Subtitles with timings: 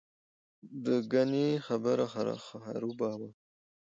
[0.85, 2.05] دګنې خبره
[2.61, 3.29] خروبه وه.